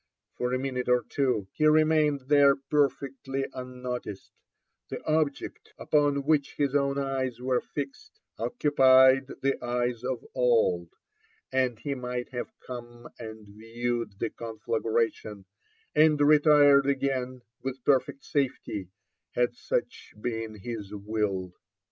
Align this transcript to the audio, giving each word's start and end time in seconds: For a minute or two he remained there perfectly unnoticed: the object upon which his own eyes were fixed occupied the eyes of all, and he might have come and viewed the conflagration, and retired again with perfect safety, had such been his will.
For 0.33 0.51
a 0.51 0.57
minute 0.57 0.89
or 0.89 1.03
two 1.07 1.47
he 1.53 1.67
remained 1.67 2.21
there 2.21 2.55
perfectly 2.55 3.45
unnoticed: 3.53 4.31
the 4.89 4.99
object 5.05 5.75
upon 5.77 6.23
which 6.25 6.55
his 6.55 6.73
own 6.73 6.97
eyes 6.97 7.39
were 7.39 7.61
fixed 7.61 8.19
occupied 8.39 9.27
the 9.43 9.63
eyes 9.63 10.03
of 10.03 10.25
all, 10.33 10.89
and 11.51 11.77
he 11.77 11.93
might 11.93 12.29
have 12.29 12.51
come 12.65 13.11
and 13.19 13.45
viewed 13.47 14.17
the 14.17 14.31
conflagration, 14.31 15.45
and 15.93 16.19
retired 16.19 16.87
again 16.87 17.43
with 17.61 17.83
perfect 17.85 18.23
safety, 18.25 18.87
had 19.35 19.53
such 19.55 20.15
been 20.19 20.55
his 20.55 20.95
will. 20.95 21.53